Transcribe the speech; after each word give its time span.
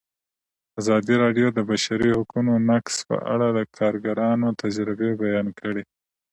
ازادي 0.79 1.15
راډیو 1.23 1.47
د 1.53 1.53
د 1.57 1.59
بشري 1.69 2.09
حقونو 2.17 2.53
نقض 2.69 2.95
په 3.09 3.17
اړه 3.33 3.47
د 3.57 3.59
کارګرانو 3.77 4.47
تجربې 4.61 5.09
بیان 5.21 5.47
کړي. 5.59 5.83